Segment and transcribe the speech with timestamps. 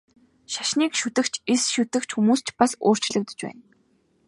[0.53, 3.63] Шашныг шүтэгч, эс шүтэгч хүмүүс ч бас өөрчлөгдөж байна.